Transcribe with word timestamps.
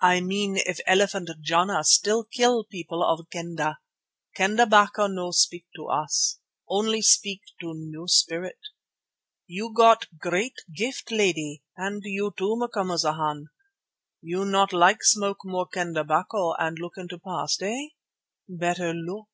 I 0.00 0.22
mean 0.22 0.56
if 0.56 0.80
elephant 0.86 1.28
Jana 1.42 1.84
still 1.84 2.24
kill 2.24 2.64
people 2.64 3.04
of 3.04 3.28
Kendah. 3.28 3.76
Kendah 4.34 4.64
'bacco 4.66 5.08
no 5.08 5.30
speak 5.30 5.66
to 5.76 5.88
us. 5.88 6.38
Only 6.70 7.02
speak 7.02 7.42
to 7.60 7.74
new 7.74 8.06
spirit. 8.08 8.56
You 9.46 9.74
got 9.74 10.06
great 10.16 10.54
gift, 10.74 11.10
lady, 11.10 11.64
and 11.76 12.00
you 12.02 12.32
too, 12.38 12.56
Macumazana. 12.58 13.44
You 14.22 14.46
not 14.46 14.72
like 14.72 15.02
smoke 15.04 15.44
more 15.44 15.66
Kendah 15.68 16.04
'bacco 16.06 16.54
and 16.58 16.78
look 16.78 16.94
into 16.96 17.18
past, 17.18 17.62
eh? 17.62 17.88
Better 18.48 18.94
look! 18.94 19.28